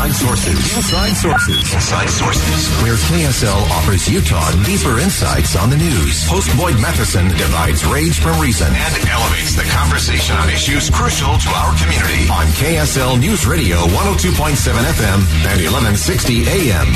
Inside 0.00 0.16
Sources. 0.16 0.76
Inside 0.76 1.12
Sources. 1.12 1.74
Inside 1.74 2.08
Sources. 2.08 2.68
Where 2.82 2.96
KSL 2.96 3.68
offers 3.68 4.08
Utah 4.08 4.50
deeper 4.64 4.98
insights 4.98 5.56
on 5.56 5.68
the 5.68 5.76
news. 5.76 6.24
Host 6.24 6.48
Boyd 6.56 6.80
Matheson 6.80 7.28
divides 7.28 7.84
rage 7.84 8.18
from 8.18 8.40
reason 8.40 8.68
and 8.68 9.08
elevates 9.10 9.54
the 9.56 9.68
conversation 9.76 10.36
on 10.36 10.48
issues 10.48 10.88
crucial 10.88 11.36
to 11.36 11.48
our 11.52 11.76
community. 11.76 12.32
On 12.32 12.46
KSL 12.56 13.20
News 13.20 13.46
Radio 13.46 13.76
102.7 13.76 14.72
FM 14.72 15.20
and 15.44 15.60
1160 15.68 16.48
AM. 16.48 16.88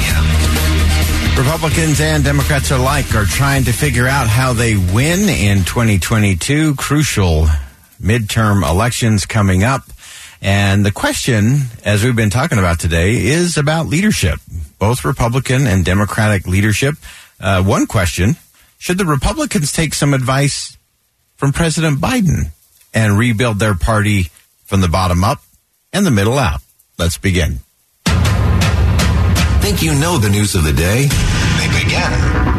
Republicans 1.36 2.00
and 2.00 2.24
Democrats 2.24 2.70
alike 2.70 3.14
are 3.14 3.26
trying 3.26 3.64
to 3.64 3.72
figure 3.72 4.08
out 4.08 4.28
how 4.28 4.54
they 4.54 4.76
win 4.76 5.28
in 5.28 5.58
2022. 5.64 6.74
Crucial 6.76 7.48
midterm 8.00 8.66
elections 8.66 9.26
coming 9.26 9.62
up. 9.62 9.82
And 10.44 10.84
the 10.84 10.92
question, 10.92 11.62
as 11.84 12.04
we've 12.04 12.14
been 12.14 12.28
talking 12.28 12.58
about 12.58 12.78
today, 12.78 13.16
is 13.16 13.56
about 13.56 13.86
leadership, 13.86 14.38
both 14.78 15.02
Republican 15.02 15.66
and 15.66 15.86
Democratic 15.86 16.46
leadership. 16.46 16.96
Uh, 17.40 17.62
one 17.62 17.86
question 17.86 18.36
should 18.76 18.98
the 18.98 19.06
Republicans 19.06 19.72
take 19.72 19.94
some 19.94 20.12
advice 20.12 20.76
from 21.36 21.52
President 21.52 21.98
Biden 21.98 22.50
and 22.92 23.18
rebuild 23.18 23.58
their 23.58 23.74
party 23.74 24.28
from 24.64 24.82
the 24.82 24.88
bottom 24.88 25.24
up 25.24 25.40
and 25.94 26.04
the 26.04 26.10
middle 26.10 26.38
out? 26.38 26.60
Let's 26.98 27.16
begin. 27.16 27.60
Think 29.64 29.82
you 29.82 29.94
know 29.94 30.18
the 30.18 30.28
news 30.28 30.54
of 30.54 30.64
the 30.64 30.74
day? 30.74 31.08
They 31.08 31.84
begin. 31.84 32.53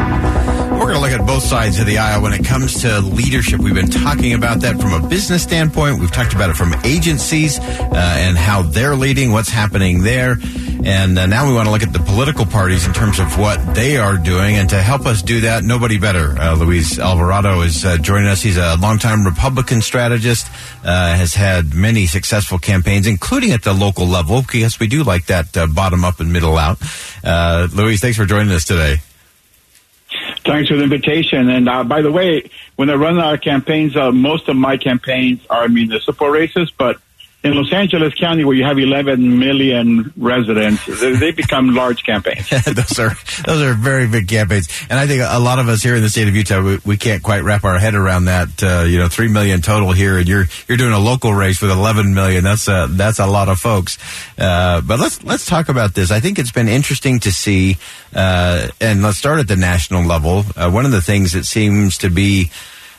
To 0.96 1.02
look 1.02 1.12
at 1.12 1.28
both 1.28 1.44
sides 1.44 1.78
of 1.78 1.88
the 1.88 1.98
aisle 1.98 2.22
when 2.22 2.32
it 2.32 2.46
comes 2.46 2.82
to 2.84 3.02
leadership. 3.02 3.60
We've 3.60 3.76
been 3.76 3.90
talking 3.90 4.34
about 4.34 4.62
that 4.62 4.80
from 4.80 4.94
a 4.94 5.06
business 5.06 5.44
standpoint. 5.44 6.00
We've 6.00 6.10
talked 6.10 6.34
about 6.34 6.50
it 6.50 6.56
from 6.56 6.74
agencies 6.86 7.60
uh, 7.60 8.16
and 8.18 8.38
how 8.38 8.62
they're 8.62 8.96
leading, 8.96 9.34
what's 9.34 9.50
happening 9.50 10.04
there. 10.04 10.38
And 10.86 11.20
uh, 11.20 11.26
now 11.26 11.50
we 11.50 11.54
want 11.54 11.68
to 11.68 11.72
look 11.72 11.84
at 11.84 11.92
the 11.92 12.00
political 12.00 12.46
parties 12.46 12.88
in 12.88 12.94
terms 12.94 13.20
of 13.20 13.38
what 13.38 13.76
they 13.76 13.98
are 13.98 14.16
doing. 14.16 14.56
And 14.56 14.70
to 14.70 14.82
help 14.82 15.06
us 15.06 15.22
do 15.22 15.42
that, 15.42 15.66
nobody 15.66 15.98
better. 15.98 16.34
Uh, 16.40 16.56
Luis 16.56 16.98
Alvarado 16.98 17.60
is 17.60 17.84
uh, 17.84 17.98
joining 17.98 18.30
us. 18.30 18.42
He's 18.42 18.56
a 18.56 18.78
longtime 18.78 19.26
Republican 19.26 19.82
strategist, 19.82 20.48
uh, 20.86 21.14
has 21.14 21.34
had 21.34 21.74
many 21.74 22.06
successful 22.06 22.58
campaigns, 22.58 23.06
including 23.06 23.52
at 23.52 23.64
the 23.64 23.74
local 23.74 24.08
level, 24.08 24.44
because 24.44 24.80
we 24.80 24.88
do 24.88 25.04
like 25.04 25.26
that 25.26 25.58
uh, 25.58 25.68
bottom 25.68 26.06
up 26.06 26.22
and 26.22 26.32
middle 26.32 26.56
out. 26.56 26.80
Luis, 27.74 28.00
thanks 28.00 28.16
for 28.16 28.26
joining 28.26 28.54
us 28.54 28.64
today. 28.64 29.02
Thanks 30.46 30.70
for 30.70 30.76
the 30.76 30.84
invitation. 30.84 31.50
And 31.50 31.68
uh, 31.68 31.84
by 31.84 32.04
the 32.04 32.12
way, 32.12 32.52
when 32.76 32.92
I 32.92 32.94
run 32.94 33.18
our 33.18 33.38
campaigns, 33.38 33.96
uh, 33.96 34.12
most 34.12 34.48
of 34.48 34.56
my 34.56 34.78
campaigns 34.78 35.46
are 35.50 35.68
municipal 35.68 36.28
races, 36.30 36.72
but 36.72 37.02
in 37.46 37.54
Los 37.54 37.72
Angeles 37.72 38.14
County, 38.16 38.44
where 38.44 38.56
you 38.56 38.66
have 38.66 38.80
11 38.80 39.38
million 39.38 40.12
residents, 40.18 40.84
they 41.20 41.30
become 41.30 41.76
large 41.76 42.04
campaigns. 42.04 42.50
those 42.66 42.98
are 42.98 43.12
those 43.46 43.62
are 43.62 43.76
very 43.76 44.08
big 44.08 44.28
campaigns, 44.28 44.68
and 44.90 44.98
I 44.98 45.06
think 45.06 45.22
a 45.24 45.40
lot 45.40 45.60
of 45.60 45.70
us 45.70 45.84
here 45.84 45.96
in 45.96 46.02
the 46.02 46.10
state 46.10 46.28
of 46.28 46.36
Utah, 46.36 46.62
we, 46.62 46.80
we 46.84 46.98
can't 46.98 47.22
quite 47.22 47.44
wrap 47.44 47.64
our 47.64 47.78
head 47.78 47.94
around 47.94 48.26
that. 48.26 48.64
Uh, 48.64 48.84
you 48.88 48.98
know, 48.98 49.08
three 49.08 49.28
million 49.28 49.62
total 49.62 49.92
here, 49.92 50.18
and 50.18 50.28
you're 50.28 50.46
you're 50.68 50.78
doing 50.78 50.94
a 50.94 51.00
local 51.00 51.34
race 51.36 51.62
with 51.62 51.70
11 51.70 52.16
million. 52.16 52.44
That's 52.44 52.68
a 52.68 52.88
that's 52.90 53.20
a 53.20 53.28
lot 53.28 53.48
of 53.48 53.60
folks. 53.60 54.00
Uh, 54.40 54.82
but 54.82 55.00
let's 55.00 55.24
let's 55.24 55.46
talk 55.46 55.70
about 55.70 55.94
this. 55.94 56.10
I 56.10 56.20
think 56.20 56.40
it's 56.40 56.52
been 56.52 56.68
interesting 56.68 57.20
to 57.22 57.32
see, 57.32 57.78
uh, 58.16 58.70
and 58.82 59.04
let's 59.04 59.20
start 59.20 59.40
at 59.40 59.48
the 59.48 59.56
national 59.56 60.04
level. 60.04 60.44
Uh, 60.56 60.72
one 60.72 60.86
of 60.86 60.92
the 60.92 61.02
things 61.02 61.34
that 61.34 61.46
seems 61.46 62.00
to 62.00 62.10
be 62.10 62.50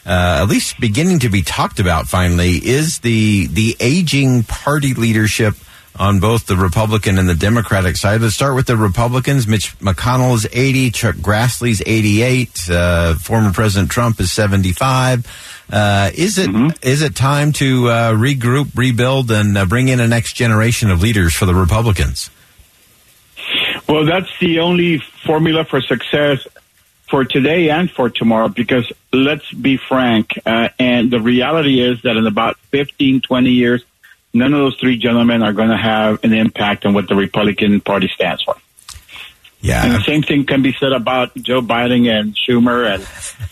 uh, 0.06 0.38
at 0.42 0.44
least 0.44 0.78
beginning 0.78 1.18
to 1.20 1.28
be 1.28 1.42
talked 1.42 1.80
about 1.80 2.06
finally 2.06 2.52
is 2.52 3.00
the 3.00 3.48
the 3.48 3.76
aging 3.80 4.44
party 4.44 4.94
leadership 4.94 5.54
on 5.98 6.20
both 6.20 6.46
the 6.46 6.56
Republican 6.56 7.18
and 7.18 7.28
the 7.28 7.34
Democratic 7.34 7.96
side. 7.96 8.20
Let's 8.20 8.34
start 8.34 8.54
with 8.54 8.66
the 8.66 8.76
Republicans. 8.76 9.46
Mitch 9.48 9.78
McConnell 9.78 10.34
is 10.34 10.46
80, 10.52 10.90
Chuck 10.90 11.14
Grassley's 11.16 11.82
88, 11.84 12.70
uh, 12.70 13.14
former 13.14 13.52
President 13.52 13.90
Trump 13.90 14.20
is 14.20 14.30
75. 14.30 15.26
Uh, 15.72 16.10
is 16.14 16.38
it 16.38 16.50
mm-hmm. 16.50 16.68
is 16.86 17.02
it 17.02 17.16
time 17.16 17.52
to 17.52 17.88
uh, 17.88 18.12
regroup, 18.12 18.76
rebuild, 18.76 19.30
and 19.32 19.58
uh, 19.58 19.64
bring 19.64 19.88
in 19.88 19.98
a 19.98 20.06
next 20.06 20.34
generation 20.34 20.90
of 20.90 21.02
leaders 21.02 21.34
for 21.34 21.46
the 21.46 21.54
Republicans? 21.54 22.30
Well, 23.88 24.04
that's 24.04 24.30
the 24.40 24.60
only 24.60 24.98
formula 25.24 25.64
for 25.64 25.80
success 25.80 26.46
for 27.08 27.24
today 27.24 27.70
and 27.70 27.90
for 27.90 28.10
tomorrow 28.10 28.48
because 28.48 28.90
let's 29.12 29.50
be 29.52 29.76
frank, 29.76 30.32
uh, 30.44 30.68
and 30.78 31.10
the 31.10 31.20
reality 31.20 31.80
is 31.80 32.02
that 32.02 32.16
in 32.16 32.26
about 32.26 32.58
15, 32.70 33.20
20 33.20 33.50
years, 33.50 33.84
none 34.34 34.52
of 34.52 34.58
those 34.58 34.76
three 34.76 34.98
gentlemen 34.98 35.42
are 35.42 35.52
going 35.52 35.70
to 35.70 35.76
have 35.76 36.22
an 36.24 36.32
impact 36.32 36.84
on 36.84 36.94
what 36.94 37.08
the 37.08 37.14
Republican 37.14 37.80
Party 37.80 38.08
stands 38.08 38.42
for. 38.42 38.56
Yeah. 39.60 39.84
And 39.84 39.94
the 39.94 40.02
same 40.02 40.22
thing 40.22 40.44
can 40.44 40.62
be 40.62 40.72
said 40.74 40.92
about 40.92 41.34
Joe 41.34 41.60
Biden 41.60 42.08
and 42.08 42.36
Schumer 42.36 42.88
and 42.88 43.06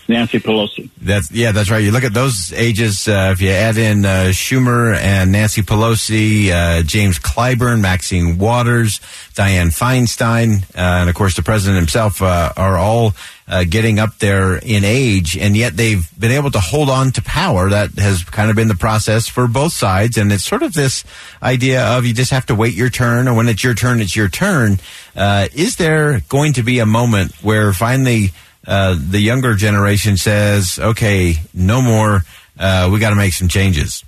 Nancy 0.07 0.39
Pelosi. 0.39 0.89
That's 1.01 1.29
yeah, 1.31 1.51
that's 1.51 1.69
right. 1.69 1.83
You 1.83 1.91
look 1.91 2.05
at 2.05 2.13
those 2.13 2.53
ages. 2.53 3.07
Uh, 3.07 3.31
if 3.33 3.41
you 3.41 3.49
add 3.49 3.77
in 3.77 4.05
uh, 4.05 4.27
Schumer 4.29 4.95
and 4.95 5.33
Nancy 5.33 5.61
Pelosi, 5.61 6.51
uh, 6.51 6.83
James 6.83 7.19
Clyburn, 7.19 7.81
Maxine 7.81 8.37
Waters, 8.37 8.99
Dianne 9.33 9.77
Feinstein, 9.77 10.63
uh, 10.75 11.01
and 11.01 11.09
of 11.09 11.15
course 11.15 11.35
the 11.35 11.41
president 11.41 11.79
himself 11.79 12.21
uh, 12.21 12.53
are 12.55 12.77
all 12.77 13.13
uh, 13.47 13.63
getting 13.63 13.99
up 13.99 14.17
there 14.17 14.55
in 14.55 14.83
age, 14.83 15.37
and 15.37 15.55
yet 15.55 15.77
they've 15.77 16.07
been 16.19 16.31
able 16.31 16.49
to 16.51 16.59
hold 16.59 16.89
on 16.89 17.11
to 17.11 17.21
power. 17.21 17.69
That 17.69 17.91
has 17.99 18.23
kind 18.23 18.49
of 18.49 18.55
been 18.55 18.67
the 18.67 18.75
process 18.75 19.27
for 19.27 19.47
both 19.47 19.73
sides, 19.73 20.17
and 20.17 20.31
it's 20.31 20.43
sort 20.43 20.63
of 20.63 20.73
this 20.73 21.03
idea 21.43 21.83
of 21.85 22.05
you 22.05 22.13
just 22.13 22.31
have 22.31 22.47
to 22.47 22.55
wait 22.55 22.73
your 22.73 22.89
turn, 22.89 23.27
and 23.27 23.37
when 23.37 23.47
it's 23.47 23.63
your 23.63 23.75
turn, 23.75 24.01
it's 24.01 24.15
your 24.15 24.29
turn. 24.29 24.79
Uh, 25.15 25.47
is 25.53 25.75
there 25.75 26.21
going 26.27 26.53
to 26.53 26.63
be 26.63 26.79
a 26.79 26.85
moment 26.85 27.33
where 27.43 27.71
finally 27.71 28.31
uh, 28.65 28.97
the 28.97 29.19
younger 29.19 29.53
generation 29.53 30.17
says, 30.17 30.79
"Okay, 30.79 31.35
no 31.53 31.81
more. 31.81 32.23
Uh, 32.57 32.89
we 32.91 32.99
got 32.99 33.11
to 33.11 33.15
make 33.15 33.33
some 33.33 33.47
changes." 33.47 34.03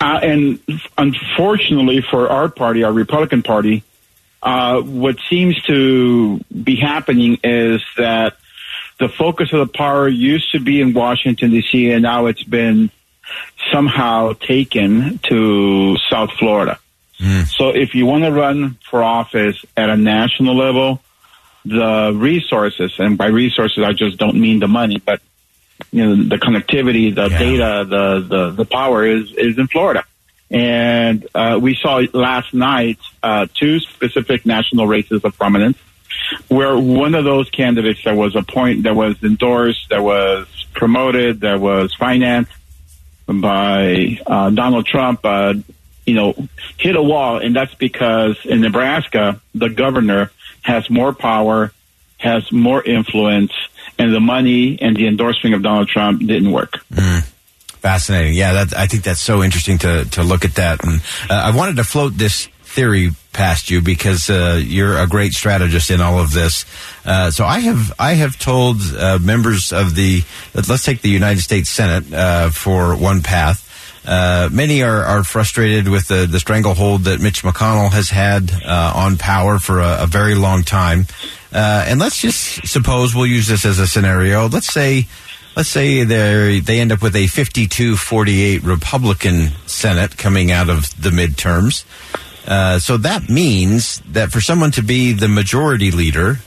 Uh, 0.00 0.20
and 0.22 0.60
unfortunately 0.98 2.02
for 2.02 2.28
our 2.28 2.48
party, 2.48 2.82
our 2.82 2.92
Republican 2.92 3.42
Party, 3.42 3.82
uh, 4.46 4.80
what 4.80 5.16
seems 5.28 5.60
to 5.62 6.38
be 6.38 6.76
happening 6.76 7.36
is 7.42 7.82
that 7.96 8.36
the 9.00 9.08
focus 9.08 9.52
of 9.52 9.58
the 9.58 9.72
power 9.72 10.06
used 10.06 10.52
to 10.52 10.60
be 10.60 10.80
in 10.80 10.94
Washington, 10.94 11.50
D.C., 11.50 11.90
and 11.90 12.02
now 12.02 12.26
it's 12.26 12.44
been 12.44 12.90
somehow 13.72 14.34
taken 14.34 15.18
to 15.24 15.96
South 16.08 16.30
Florida. 16.38 16.78
Mm. 17.18 17.46
So 17.48 17.70
if 17.70 17.96
you 17.96 18.06
want 18.06 18.22
to 18.22 18.30
run 18.30 18.78
for 18.88 19.02
office 19.02 19.64
at 19.76 19.90
a 19.90 19.96
national 19.96 20.54
level, 20.54 21.02
the 21.64 22.12
resources, 22.14 22.94
and 23.00 23.18
by 23.18 23.26
resources, 23.26 23.82
I 23.82 23.94
just 23.94 24.16
don't 24.16 24.36
mean 24.36 24.60
the 24.60 24.68
money, 24.68 25.02
but 25.04 25.20
you 25.90 26.06
know, 26.06 26.28
the 26.28 26.36
connectivity, 26.36 27.12
the 27.12 27.28
yeah. 27.28 27.38
data, 27.38 27.84
the, 27.88 28.20
the, 28.20 28.50
the 28.50 28.64
power 28.64 29.04
is, 29.04 29.32
is 29.32 29.58
in 29.58 29.66
Florida. 29.66 30.04
And 30.50 31.26
uh, 31.34 31.58
we 31.60 31.74
saw 31.74 32.02
last 32.12 32.54
night 32.54 32.98
uh, 33.22 33.46
two 33.52 33.80
specific 33.80 34.46
national 34.46 34.86
races 34.86 35.24
of 35.24 35.36
prominence, 35.36 35.78
where 36.48 36.78
one 36.78 37.14
of 37.14 37.24
those 37.24 37.50
candidates 37.50 38.04
that 38.04 38.14
was 38.16 38.36
a 38.36 38.42
point 38.42 38.84
that 38.84 38.94
was 38.94 39.20
endorsed, 39.22 39.88
that 39.90 40.02
was 40.02 40.46
promoted, 40.72 41.40
that 41.40 41.60
was 41.60 41.94
financed 41.94 42.52
by 43.26 44.20
uh, 44.26 44.50
Donald 44.50 44.86
Trump, 44.86 45.20
uh, 45.24 45.54
you 46.04 46.14
know, 46.14 46.48
hit 46.78 46.94
a 46.94 47.02
wall, 47.02 47.38
and 47.38 47.54
that's 47.54 47.74
because 47.74 48.38
in 48.44 48.60
Nebraska 48.60 49.40
the 49.54 49.68
governor 49.68 50.30
has 50.62 50.88
more 50.88 51.12
power, 51.12 51.72
has 52.18 52.50
more 52.52 52.82
influence, 52.82 53.52
and 53.98 54.14
the 54.14 54.20
money 54.20 54.78
and 54.80 54.96
the 54.96 55.08
endorsement 55.08 55.54
of 55.54 55.62
Donald 55.62 55.88
Trump 55.88 56.20
didn't 56.20 56.52
work. 56.52 56.74
Mm. 56.92 57.32
Fascinating. 57.86 58.34
Yeah, 58.34 58.64
that, 58.64 58.76
I 58.76 58.88
think 58.88 59.04
that's 59.04 59.20
so 59.20 59.44
interesting 59.44 59.78
to, 59.78 60.06
to 60.06 60.24
look 60.24 60.44
at 60.44 60.56
that. 60.56 60.84
And 60.84 61.00
uh, 61.30 61.34
I 61.34 61.56
wanted 61.56 61.76
to 61.76 61.84
float 61.84 62.14
this 62.18 62.46
theory 62.64 63.12
past 63.32 63.70
you 63.70 63.80
because 63.80 64.28
uh, 64.28 64.60
you're 64.60 64.98
a 64.98 65.06
great 65.06 65.34
strategist 65.34 65.92
in 65.92 66.00
all 66.00 66.18
of 66.18 66.32
this. 66.32 66.64
Uh, 67.04 67.30
so 67.30 67.44
I 67.44 67.60
have 67.60 67.92
I 67.96 68.14
have 68.14 68.40
told 68.40 68.78
uh, 68.98 69.20
members 69.22 69.72
of 69.72 69.94
the 69.94 70.22
let's 70.52 70.84
take 70.84 71.00
the 71.00 71.10
United 71.10 71.42
States 71.42 71.70
Senate 71.70 72.12
uh, 72.12 72.50
for 72.50 72.96
one 72.96 73.22
path. 73.22 73.62
Uh, 74.04 74.48
many 74.50 74.82
are, 74.82 75.04
are 75.04 75.22
frustrated 75.22 75.86
with 75.86 76.08
the, 76.08 76.26
the 76.26 76.40
stranglehold 76.40 77.04
that 77.04 77.20
Mitch 77.20 77.44
McConnell 77.44 77.92
has 77.92 78.10
had 78.10 78.50
uh, 78.64 78.92
on 78.96 79.16
power 79.16 79.60
for 79.60 79.78
a, 79.78 80.02
a 80.02 80.06
very 80.08 80.34
long 80.34 80.64
time. 80.64 81.06
And 81.52 82.00
let's 82.00 82.20
just 82.20 82.66
suppose 82.66 83.14
we'll 83.14 83.26
use 83.26 83.46
this 83.46 83.64
as 83.64 83.78
a 83.78 83.86
scenario. 83.86 84.48
Let's 84.48 84.72
say 84.72 85.06
let's 85.56 85.70
say 85.70 86.04
they 86.04 86.60
they 86.60 86.78
end 86.78 86.92
up 86.92 87.02
with 87.02 87.16
a 87.16 87.24
52-48 87.24 88.64
Republican 88.64 89.48
Senate 89.66 90.16
coming 90.16 90.52
out 90.52 90.68
of 90.68 91.00
the 91.00 91.10
midterms. 91.10 91.84
Uh, 92.46 92.78
so 92.78 92.96
that 92.98 93.28
means 93.28 94.00
that 94.12 94.30
for 94.30 94.40
someone 94.40 94.70
to 94.72 94.82
be 94.82 95.12
the 95.12 95.26
majority 95.26 95.90
leader, 95.90 96.38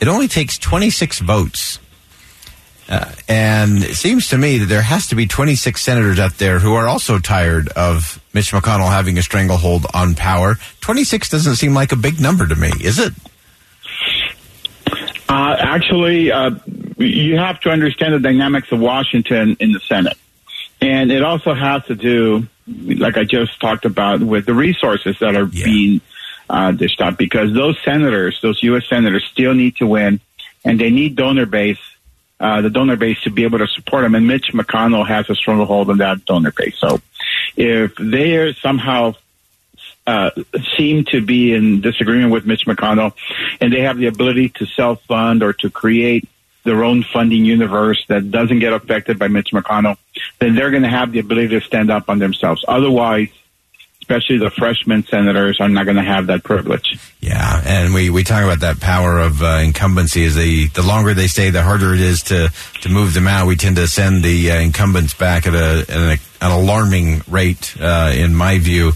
it 0.00 0.08
only 0.08 0.28
takes 0.28 0.58
26 0.58 1.20
votes. 1.20 1.78
Uh, 2.88 3.10
and 3.28 3.82
it 3.82 3.96
seems 3.96 4.28
to 4.28 4.38
me 4.38 4.58
that 4.58 4.66
there 4.66 4.82
has 4.82 5.08
to 5.08 5.16
be 5.16 5.26
26 5.26 5.80
senators 5.80 6.18
out 6.20 6.38
there 6.38 6.58
who 6.58 6.74
are 6.74 6.86
also 6.86 7.18
tired 7.18 7.68
of 7.70 8.22
Mitch 8.32 8.52
McConnell 8.52 8.90
having 8.90 9.18
a 9.18 9.22
stranglehold 9.22 9.86
on 9.92 10.14
power. 10.14 10.56
26 10.82 11.30
doesn't 11.30 11.56
seem 11.56 11.74
like 11.74 11.92
a 11.92 11.96
big 11.96 12.20
number 12.20 12.46
to 12.46 12.54
me, 12.54 12.70
is 12.80 12.98
it? 12.98 13.12
Uh, 15.28 15.56
actually, 15.58 16.30
uh, 16.30 16.50
you 16.96 17.36
have 17.36 17.60
to 17.60 17.70
understand 17.70 18.14
the 18.14 18.20
dynamics 18.20 18.72
of 18.72 18.80
Washington 18.80 19.56
in 19.60 19.72
the 19.72 19.80
Senate. 19.80 20.16
And 20.80 21.10
it 21.10 21.22
also 21.22 21.54
has 21.54 21.84
to 21.86 21.94
do, 21.94 22.46
like 22.66 23.16
I 23.16 23.24
just 23.24 23.60
talked 23.60 23.84
about, 23.84 24.20
with 24.20 24.46
the 24.46 24.54
resources 24.54 25.16
that 25.20 25.34
are 25.36 25.46
yeah. 25.46 25.64
being 25.64 26.00
uh, 26.48 26.72
dished 26.72 27.00
out 27.00 27.18
because 27.18 27.52
those 27.52 27.78
senators, 27.84 28.38
those 28.42 28.62
U.S. 28.62 28.88
senators, 28.88 29.24
still 29.24 29.54
need 29.54 29.76
to 29.76 29.86
win 29.86 30.20
and 30.64 30.78
they 30.78 30.90
need 30.90 31.16
donor 31.16 31.46
base 31.46 31.78
uh, 32.38 32.60
the 32.60 32.70
donor 32.70 32.96
base 32.96 33.20
to 33.22 33.30
be 33.30 33.44
able 33.44 33.58
to 33.58 33.66
support 33.66 34.02
them. 34.02 34.14
And 34.14 34.26
Mitch 34.26 34.52
McConnell 34.52 35.06
has 35.06 35.28
a 35.30 35.34
stronghold 35.34 35.88
on 35.90 35.98
that 35.98 36.24
donor 36.26 36.52
base. 36.52 36.76
So 36.78 37.00
if 37.56 37.94
they 37.96 38.36
are 38.36 38.52
somehow 38.52 39.14
uh, 40.06 40.30
seem 40.76 41.04
to 41.06 41.20
be 41.20 41.54
in 41.54 41.80
disagreement 41.80 42.30
with 42.30 42.46
Mitch 42.46 42.66
McConnell 42.66 43.14
and 43.60 43.72
they 43.72 43.80
have 43.80 43.96
the 43.96 44.06
ability 44.06 44.50
to 44.50 44.66
self 44.66 45.02
fund 45.04 45.42
or 45.42 45.52
to 45.54 45.70
create 45.70 46.28
their 46.66 46.84
own 46.84 47.02
funding 47.02 47.44
universe 47.44 48.04
that 48.08 48.30
doesn't 48.30 48.58
get 48.58 48.74
affected 48.74 49.18
by 49.18 49.28
Mitch 49.28 49.50
McConnell, 49.52 49.96
then 50.38 50.54
they're 50.54 50.70
going 50.70 50.82
to 50.82 50.88
have 50.88 51.12
the 51.12 51.20
ability 51.20 51.48
to 51.48 51.60
stand 51.60 51.90
up 51.90 52.10
on 52.10 52.18
themselves. 52.18 52.62
Otherwise, 52.68 53.30
especially 54.02 54.38
the 54.38 54.50
freshman 54.50 55.02
senators 55.04 55.60
are 55.60 55.68
not 55.68 55.84
going 55.84 55.96
to 55.96 56.02
have 56.02 56.28
that 56.28 56.44
privilege. 56.44 56.98
Yeah, 57.20 57.62
and 57.66 57.92
we, 57.92 58.08
we 58.10 58.22
talk 58.22 58.44
about 58.44 58.60
that 58.60 58.80
power 58.80 59.18
of 59.18 59.42
uh, 59.42 59.62
incumbency. 59.64 60.22
Is 60.22 60.36
the 60.36 60.68
the 60.68 60.82
longer 60.82 61.12
they 61.12 61.26
stay, 61.26 61.50
the 61.50 61.62
harder 61.62 61.92
it 61.94 62.00
is 62.00 62.22
to 62.24 62.52
to 62.82 62.88
move 62.88 63.14
them 63.14 63.26
out. 63.26 63.48
We 63.48 63.56
tend 63.56 63.76
to 63.76 63.88
send 63.88 64.22
the 64.22 64.52
uh, 64.52 64.60
incumbents 64.60 65.14
back 65.14 65.46
at 65.46 65.54
a 65.54 65.86
at 65.88 65.90
an, 65.90 66.18
alarming 66.40 67.22
rate, 67.28 67.74
uh, 67.80 68.12
in 68.14 68.34
my 68.34 68.58
view. 68.58 68.92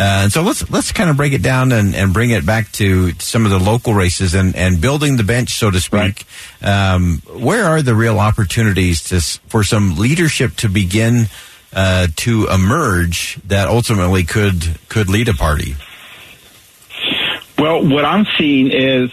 Uh, 0.00 0.22
and 0.22 0.32
so 0.32 0.40
let's 0.40 0.70
let's 0.70 0.92
kind 0.92 1.10
of 1.10 1.18
break 1.18 1.34
it 1.34 1.42
down 1.42 1.72
and, 1.72 1.94
and 1.94 2.14
bring 2.14 2.30
it 2.30 2.46
back 2.46 2.72
to 2.72 3.12
some 3.18 3.44
of 3.44 3.50
the 3.50 3.58
local 3.58 3.92
races 3.92 4.32
and, 4.32 4.56
and 4.56 4.80
building 4.80 5.18
the 5.18 5.24
bench, 5.24 5.58
so 5.58 5.70
to 5.70 5.78
speak. 5.78 6.24
Right. 6.62 6.94
Um, 6.94 7.20
where 7.26 7.66
are 7.66 7.82
the 7.82 7.94
real 7.94 8.18
opportunities 8.18 9.02
to 9.10 9.20
for 9.50 9.62
some 9.62 9.96
leadership 9.98 10.56
to 10.56 10.70
begin 10.70 11.26
uh, 11.74 12.06
to 12.16 12.46
emerge 12.48 13.38
that 13.46 13.68
ultimately 13.68 14.24
could 14.24 14.78
could 14.88 15.10
lead 15.10 15.28
a 15.28 15.34
party? 15.34 15.76
Well, 17.58 17.86
what 17.86 18.06
I'm 18.06 18.26
seeing 18.38 18.70
is 18.70 19.10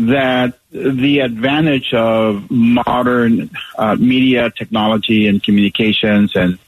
that 0.00 0.58
the 0.70 1.20
advantage 1.20 1.94
of 1.94 2.50
modern 2.50 3.48
uh, 3.78 3.94
media 3.94 4.50
technology 4.50 5.28
and 5.28 5.42
communications 5.42 6.36
and 6.36 6.58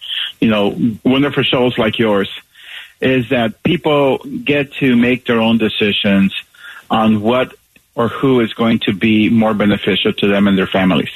you 0.40 0.48
know 0.48 0.74
wonderful 1.04 1.42
shows 1.42 1.76
like 1.76 1.98
yours 1.98 2.30
is 3.02 3.28
that 3.30 3.62
people 3.62 4.18
get 4.18 4.72
to 4.74 4.96
make 4.96 5.26
their 5.26 5.40
own 5.40 5.58
decisions 5.58 6.32
on 6.88 7.20
what 7.20 7.54
or 7.94 8.08
who 8.08 8.40
is 8.40 8.54
going 8.54 8.78
to 8.78 8.92
be 8.94 9.28
more 9.28 9.52
beneficial 9.52 10.12
to 10.12 10.28
them 10.28 10.46
and 10.46 10.56
their 10.56 10.66
families. 10.66 11.10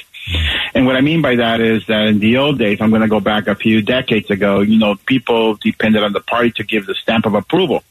And 0.75 0.85
what 0.85 0.97
I 0.97 1.01
mean 1.01 1.21
by 1.21 1.37
that 1.37 1.61
is 1.61 1.87
that 1.87 2.07
in 2.07 2.19
the 2.19 2.37
old 2.37 2.59
days, 2.59 2.81
I'm 2.81 2.89
going 2.89 3.01
to 3.01 3.07
go 3.07 3.21
back 3.21 3.47
a 3.47 3.55
few 3.55 3.81
decades 3.81 4.29
ago, 4.29 4.59
you 4.59 4.77
know, 4.77 4.95
people 5.05 5.55
depended 5.55 6.03
on 6.03 6.11
the 6.11 6.19
party 6.19 6.51
to 6.51 6.63
give 6.65 6.85
the 6.85 6.95
stamp 6.95 7.25
of 7.25 7.33
approval. 7.33 7.83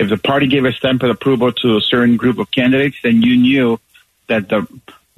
If 0.00 0.08
the 0.08 0.18
party 0.18 0.48
gave 0.48 0.64
a 0.64 0.72
stamp 0.72 1.04
of 1.04 1.10
approval 1.10 1.52
to 1.52 1.76
a 1.76 1.80
certain 1.80 2.16
group 2.16 2.38
of 2.38 2.50
candidates, 2.50 2.96
then 3.04 3.22
you 3.22 3.36
knew 3.36 3.80
that 4.26 4.48
the 4.48 4.66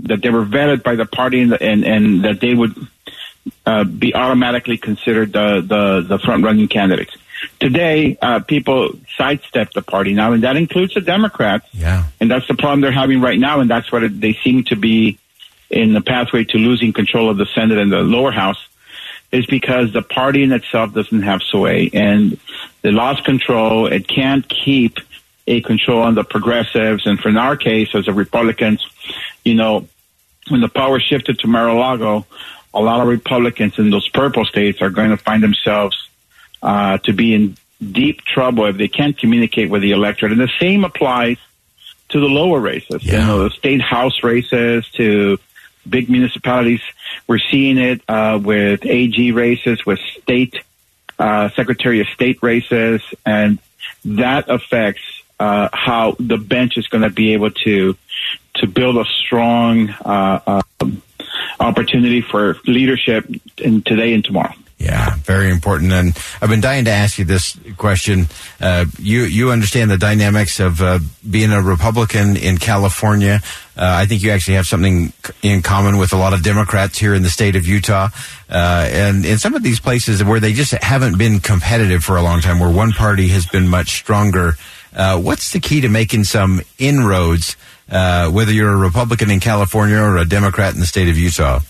that 0.01 0.21
they 0.21 0.29
were 0.29 0.45
vetted 0.45 0.83
by 0.83 0.95
the 0.95 1.07
party 1.07 1.41
and 1.41 1.55
and, 1.55 1.85
and 1.85 2.25
that 2.25 2.41
they 2.41 2.53
would 2.53 2.77
uh, 3.65 3.85
be 3.85 4.15
automatically 4.15 4.77
considered 4.77 5.33
the 5.33 5.63
the, 5.67 6.05
the 6.07 6.19
front 6.19 6.45
running 6.45 6.69
candidates. 6.69 7.17
Today, 7.59 8.19
uh, 8.21 8.41
people 8.41 8.91
sidestep 9.17 9.73
the 9.73 9.83
party 9.83 10.13
now, 10.13 10.33
and 10.33 10.43
that 10.43 10.57
includes 10.57 10.95
the 10.95 11.01
Democrats. 11.01 11.67
Yeah, 11.73 12.05
and 12.21 12.31
that's 12.31 12.47
the 12.49 12.55
problem 12.55 12.81
they're 12.81 12.93
having 12.93 13.21
right 13.21 13.39
now, 13.39 13.61
and 13.61 13.71
that's 13.71 13.91
what 13.91 14.03
it, 14.03 14.21
they 14.21 14.35
seem 14.35 14.65
to 14.65 14.77
be 14.77 15.19
in 15.71 15.93
the 15.93 16.01
pathway 16.01 16.45
to 16.45 16.59
losing 16.59 16.93
control 16.93 17.31
of 17.31 17.37
the 17.37 17.47
Senate 17.47 17.79
and 17.79 17.91
the 17.91 17.99
lower 17.99 18.31
house 18.31 18.69
is 19.33 19.47
because 19.47 19.93
the 19.93 20.03
party 20.03 20.43
in 20.43 20.53
itself 20.53 20.95
doesn't 20.95 21.23
have 21.23 21.43
sway 21.43 21.91
and 21.93 22.39
they 22.83 22.91
lost 22.91 23.25
control. 23.25 23.87
It 23.87 24.07
can't 24.07 24.49
keep 24.49 24.99
a 25.47 25.61
control 25.61 26.03
on 26.03 26.15
the 26.15 26.25
progressives. 26.25 27.07
And 27.07 27.19
for 27.19 27.29
in 27.29 27.37
our 27.37 27.57
case, 27.57 27.95
as 27.95 28.09
a 28.09 28.13
Republicans, 28.13 28.87
you 29.45 29.55
know, 29.55 29.89
when 30.49 30.61
the 30.61 30.69
power 30.69 31.01
shifted 31.01 31.41
to 31.41 31.49
Mar-a-Lago, 31.49 32.25
a 32.73 32.81
lot 32.81 33.01
of 33.01 33.09
Republicans 33.09 33.79
in 33.79 33.91
those 33.91 34.09
purple 34.09 34.45
states 34.45 34.81
are 34.81 34.91
going 34.91 35.11
to 35.11 35.17
find 35.17 35.43
themselves 35.43 36.09
uh, 36.63 36.99
to 36.99 37.13
be 37.13 37.35
in 37.35 37.57
deep 37.81 38.23
trouble 38.23 38.67
if 38.67 38.77
they 38.77 38.89
can't 38.89 39.17
communicate 39.19 39.71
with 39.71 39.83
the 39.83 39.93
electorate. 39.93 40.33
And 40.33 40.41
the 40.41 40.51
same 40.59 40.85
applies 40.85 41.39
to 42.09 42.21
the 42.21 42.27
lower 42.27 42.61
races, 42.61 43.05
yeah. 43.05 43.21
you 43.21 43.27
know, 43.27 43.45
the 43.45 43.51
state 43.51 43.83
house 43.83 44.23
races, 44.23 44.89
to 44.93 45.39
big 45.89 46.09
municipalities. 46.09 46.81
We're 47.27 47.39
seeing 47.39 47.79
it 47.79 48.03
uh, 48.09 48.41
with 48.43 48.85
AG 48.85 49.33
races, 49.33 49.85
with 49.85 49.99
state 50.23 50.61
uh, 51.19 51.51
Secretary 51.51 52.01
of 52.01 52.09
State 52.09 52.43
races, 52.43 53.03
and 53.25 53.59
that 54.05 54.49
affects 54.49 55.03
uh, 55.39 55.69
how 55.73 56.17
the 56.19 56.39
bench 56.39 56.77
is 56.77 56.87
going 56.89 57.03
to 57.03 57.11
be 57.11 57.35
able 57.35 57.51
to 57.51 57.97
to 58.55 58.67
build 58.67 58.97
a 58.97 59.05
strong 59.05 59.91
uh, 59.91 60.63
um, 60.81 61.03
opportunity 61.61 62.23
for 62.23 62.57
leadership 62.67 63.27
in 63.59 63.83
today 63.83 64.15
and 64.15 64.25
tomorrow. 64.25 64.55
Yeah, 64.79 65.15
very 65.17 65.49
important. 65.51 65.93
And 65.93 66.17
I've 66.43 66.51
been 66.51 66.61
dying 66.61 66.85
to 66.85 66.91
ask 66.91 67.19
you 67.19 67.25
this 67.25 67.59
question. 67.79 68.27
Uh, 68.61 68.85
you 68.99 69.23
you 69.23 69.51
understand 69.51 69.91
the 69.91 69.97
dynamics 69.97 70.61
of 70.61 70.83
uh, 70.83 70.99
being 71.29 71.51
a 71.51 71.63
Republican 71.63 72.37
in 72.37 72.59
California. 72.59 73.41
Uh, 73.75 74.03
I 74.03 74.05
think 74.05 74.23
you 74.23 74.33
actually 74.33 74.55
have 74.55 74.67
something 74.67 75.15
in 75.43 75.63
common 75.63 75.97
with 75.97 76.13
a 76.13 76.17
lot 76.17 76.35
of 76.35 76.43
Democrats 76.43 76.99
here 76.99 77.15
in 77.15 77.23
the 77.23 77.31
state 77.31 77.57
of 77.57 77.67
Utah, 77.67 78.11
uh, 78.51 78.89
and 78.93 79.25
in 79.25 79.39
some 79.39 79.55
of 79.55 79.63
these 79.63 79.81
places 79.81 80.23
where 80.23 80.41
they 80.41 80.53
just 80.53 80.73
haven't 80.73 81.17
been 81.17 81.41
competitive 81.41 82.05
for 82.05 82.19
a 82.19 82.23
long 82.23 82.43
time, 82.43 82.59
where 82.59 82.71
one 82.71 82.93
party 82.93 83.29
has 83.29 83.47
been 83.47 83.69
much 83.69 83.93
stronger. 83.97 84.57
Uh, 84.95 85.19
what's 85.19 85.53
the 85.53 85.61
key 85.61 85.81
to 85.81 85.89
making 85.89 86.25
some 86.25 86.61
inroads, 86.79 87.57
uh, 87.91 88.31
whether 88.31 88.53
you're 88.53 88.75
a 88.75 88.77
Republican 88.77 89.31
in 89.31 89.41
California 89.41 89.97
or 89.97 90.19
a 90.19 90.27
Democrat 90.27 90.75
in 90.75 90.81
the 90.81 90.87
state 90.87 91.09
of 91.09 91.17
Utah? 91.17 91.61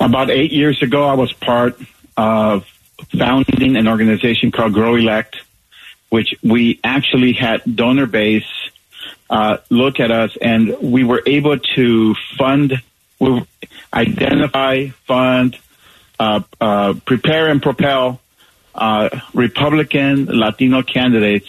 About 0.00 0.30
eight 0.30 0.52
years 0.52 0.80
ago, 0.82 1.04
I 1.06 1.14
was 1.14 1.32
part 1.32 1.80
of 2.16 2.66
founding 3.16 3.76
an 3.76 3.88
organization 3.88 4.52
called 4.52 4.72
Grow 4.72 4.94
Elect, 4.94 5.36
which 6.08 6.34
we 6.42 6.80
actually 6.84 7.32
had 7.32 7.62
donor 7.76 8.06
base 8.06 8.46
uh, 9.30 9.58
look 9.70 10.00
at 10.00 10.10
us, 10.10 10.36
and 10.40 10.76
we 10.80 11.04
were 11.04 11.22
able 11.26 11.58
to 11.58 12.14
fund, 12.36 12.80
we 13.18 13.44
identify, 13.92 14.88
fund, 15.06 15.58
uh, 16.18 16.40
uh, 16.60 16.94
prepare, 17.04 17.48
and 17.48 17.62
propel 17.62 18.20
uh, 18.74 19.08
Republican 19.34 20.26
Latino 20.26 20.82
candidates 20.82 21.48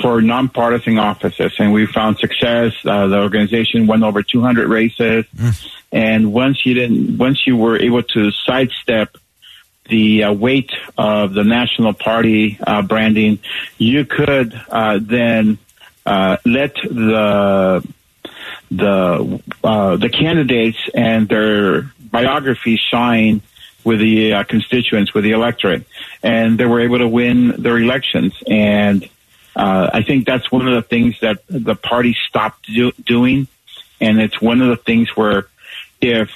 for 0.00 0.20
nonpartisan 0.20 0.98
offices, 0.98 1.52
and 1.58 1.72
we 1.72 1.86
found 1.86 2.18
success. 2.18 2.72
Uh, 2.84 3.06
the 3.06 3.18
organization 3.18 3.86
won 3.86 4.02
over 4.02 4.22
200 4.22 4.68
races, 4.68 5.24
mm. 5.36 5.72
and 5.92 6.32
once 6.32 6.66
you 6.66 6.74
didn't, 6.74 7.16
once 7.18 7.46
you 7.46 7.56
were 7.56 7.78
able 7.80 8.02
to 8.02 8.30
sidestep 8.32 9.16
the 9.88 10.24
uh, 10.24 10.32
weight 10.32 10.72
of 10.96 11.34
the 11.34 11.44
national 11.44 11.92
party 11.92 12.58
uh, 12.66 12.82
branding, 12.82 13.38
you 13.78 14.04
could 14.04 14.58
uh, 14.68 14.98
then 15.00 15.58
uh, 16.06 16.38
let 16.44 16.74
the 16.74 17.86
the 18.70 19.42
uh, 19.62 19.96
the 19.96 20.08
candidates 20.08 20.78
and 20.94 21.28
their 21.28 21.82
biographies 22.10 22.80
shine 22.80 23.42
with 23.84 24.00
the 24.00 24.44
constituents, 24.48 25.12
with 25.12 25.24
the 25.24 25.32
electorate, 25.32 25.84
and 26.22 26.58
they 26.58 26.64
were 26.64 26.80
able 26.80 26.98
to 26.98 27.06
win 27.06 27.62
their 27.62 27.76
elections 27.76 28.32
and 28.48 29.08
uh, 29.56 29.90
I 29.92 30.02
think 30.02 30.26
that's 30.26 30.50
one 30.50 30.66
of 30.66 30.74
the 30.74 30.82
things 30.82 31.18
that 31.20 31.38
the 31.48 31.74
party 31.74 32.16
stopped 32.28 32.66
do- 32.66 32.92
doing, 33.04 33.48
and 34.00 34.20
it's 34.20 34.40
one 34.40 34.60
of 34.60 34.68
the 34.68 34.76
things 34.76 35.08
where 35.16 35.46
if 36.00 36.30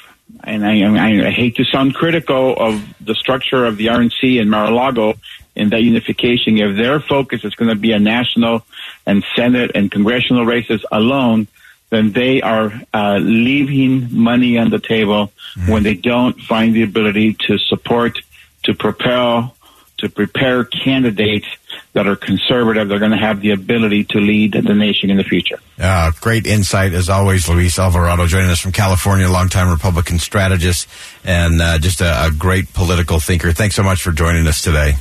and 0.45 0.65
I, 0.65 0.83
I, 0.83 1.29
I 1.29 1.31
hate 1.31 1.57
to 1.57 1.65
sound 1.65 1.95
critical 1.95 2.55
of 2.57 2.83
the 3.01 3.15
structure 3.15 3.65
of 3.65 3.77
the 3.77 3.87
RNC 3.87 4.41
in 4.41 4.51
Mar-a-Lago 4.51 5.15
in 5.57 5.71
that 5.71 5.83
unification. 5.83 6.59
If 6.59 6.77
their 6.77 7.01
focus 7.01 7.45
is 7.45 7.55
going 7.55 7.71
to 7.71 7.75
be 7.75 7.93
a 7.93 7.99
national 7.99 8.65
and 9.07 9.25
Senate 9.35 9.73
and 9.75 9.91
congressional 9.91 10.45
races 10.45 10.85
alone, 10.93 11.49
then 11.91 12.13
they 12.13 12.43
are 12.43 12.73
uh, 12.93 13.19
leaving 13.21 14.09
money 14.15 14.59
on 14.59 14.71
the 14.71 14.79
table 14.79 15.33
mm-hmm. 15.57 15.73
when 15.73 15.83
they 15.83 15.95
don't 15.95 16.39
find 16.41 16.75
the 16.75 16.83
ability 16.83 17.35
to 17.47 17.59
support, 17.59 18.19
to 18.65 18.75
propel, 18.75 19.57
to 19.99 20.09
prepare 20.09 20.65
candidates 20.65 21.49
that 21.95 22.07
are 22.07 22.17
conservative. 22.17 22.89
They're 22.89 22.99
going 22.99 23.13
to 23.13 23.17
have 23.17 23.41
the 23.41 23.51
ability 23.51 24.05
to 24.05 24.19
lead 24.19 24.53
the 24.53 24.75
nation 24.75 25.11
in 25.11 25.17
the 25.17 25.25
future. 25.25 25.59
Uh, 25.79 26.13
great 26.21 26.47
insight 26.47 26.93
as 26.93 27.09
always, 27.09 27.49
Luis 27.49 27.79
Alvarado, 27.79 28.27
joining 28.27 28.51
us 28.51 28.61
from 28.61 28.73
California, 28.73 29.29
longtime 29.29 29.71
Republican 29.71 30.19
strategist 30.19 30.89
and 31.25 31.61
uh, 31.61 31.79
just 31.79 32.01
a, 32.01 32.27
a 32.27 32.31
great 32.31 32.73
political 32.73 33.21
thinker. 33.21 33.53
Thanks 33.53 33.75
so 33.75 33.83
much 33.83 34.03
for 34.03 34.13
joining 34.13 34.47
us 34.47 34.63
today. 34.63 34.95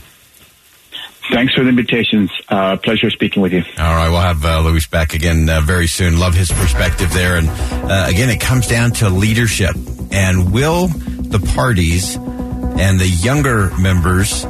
Thanks 1.32 1.54
for 1.54 1.64
the 1.64 1.70
invitations. 1.70 2.32
Uh, 2.48 2.78
pleasure 2.78 3.10
speaking 3.10 3.42
with 3.42 3.52
you. 3.52 3.62
All 3.78 3.96
right, 3.96 4.10
we'll 4.10 4.22
have 4.22 4.46
uh, 4.46 4.62
Luis 4.62 4.88
back 4.88 5.14
again 5.14 5.50
uh, 5.50 5.60
very 5.60 5.88
soon. 5.88 6.20
Love 6.20 6.34
his 6.34 6.50
perspective 6.52 7.12
there. 7.12 7.36
And 7.36 7.50
uh, 7.50 8.06
again, 8.08 8.30
it 8.30 8.40
comes 8.40 8.68
down 8.68 8.92
to 8.92 9.10
leadership. 9.10 9.76
And 10.10 10.54
will 10.54 10.88
the 10.88 11.40
parties 11.54 12.16
and 12.16 12.98
the 12.98 13.08
younger 13.08 13.76
members, 13.78 14.46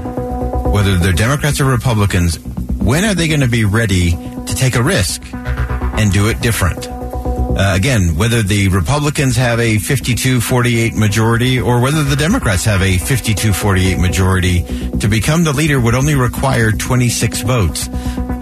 whether 0.71 0.97
they're 0.97 1.13
Democrats 1.13 1.59
or 1.59 1.65
Republicans, 1.65 2.39
when 2.77 3.03
are 3.05 3.15
they 3.15 3.27
going 3.27 3.41
to 3.41 3.47
be 3.47 3.65
ready 3.65 4.11
to 4.11 4.55
take 4.55 4.75
a 4.75 4.83
risk 4.83 5.21
and 5.33 6.11
do 6.11 6.29
it 6.29 6.41
different? 6.41 6.87
Uh, 6.87 7.73
again, 7.75 8.15
whether 8.15 8.43
the 8.43 8.67
Republicans 8.67 9.35
have 9.35 9.59
a 9.59 9.79
52 9.79 10.41
48 10.41 10.93
majority 10.95 11.59
or 11.59 11.81
whether 11.81 12.03
the 12.03 12.15
Democrats 12.15 12.65
have 12.65 12.83
a 12.83 12.99
52 12.99 13.51
48 13.51 13.97
majority 13.97 14.61
to 14.99 15.07
become 15.07 15.43
the 15.43 15.53
leader 15.53 15.79
would 15.79 15.95
only 15.95 16.13
require 16.13 16.71
26 16.71 17.41
votes. 17.41 17.89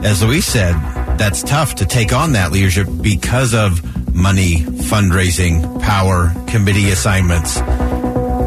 As 0.04 0.22
Luis 0.22 0.46
said, 0.46 0.74
that's 1.18 1.44
tough 1.44 1.76
to 1.76 1.86
take 1.86 2.12
on 2.12 2.34
that 2.34 2.52
leadership 2.52 2.88
because 3.02 3.54
of 3.54 3.82
money, 4.14 4.58
fundraising, 4.58 5.82
power, 5.82 6.34
committee 6.48 6.90
assignments. 6.90 7.58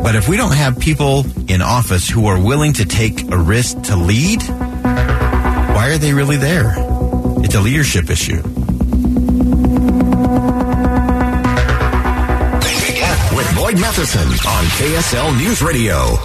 But 0.02 0.14
if 0.14 0.28
we 0.28 0.37
don't 0.37 0.55
have 0.55 0.78
people 0.78 1.25
in 1.49 1.61
office 1.61 2.09
who 2.09 2.26
are 2.26 2.40
willing 2.40 2.73
to 2.75 2.85
take 2.87 3.31
a 3.31 3.37
risk 3.37 3.83
to 3.85 3.97
lead, 3.97 4.43
why 4.43 5.90
are 5.93 5.99
they 5.99 6.14
really 6.14 6.37
there? 6.37 6.75
It's 7.45 7.55
a 7.55 7.61
leadership 7.61 8.09
issue. 8.11 8.43
With 13.37 13.55
Boyd 13.55 13.81
Matheson 13.81 14.28
on 14.28 14.64
KSL 14.78 15.37
News 15.38 15.62
Radio. 15.62 16.17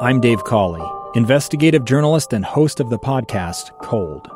I'm 0.00 0.20
Dave 0.20 0.44
Cawley, 0.44 0.84
investigative 1.14 1.84
journalist 1.84 2.32
and 2.32 2.44
host 2.44 2.80
of 2.80 2.90
the 2.90 2.98
podcast 2.98 3.70
Cold. 3.82 4.35